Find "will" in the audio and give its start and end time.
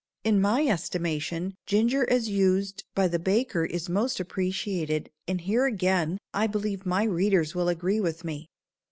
7.53-7.69